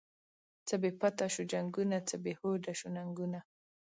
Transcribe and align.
څه 0.67 0.75
بی 0.81 0.91
پته 0.99 1.25
شوو 1.33 1.49
جنگونه، 1.51 1.97
څه 2.09 2.15
بی 2.23 2.33
هوډه 2.39 2.71
شوو 2.79 2.93
ننگونه 2.95 3.39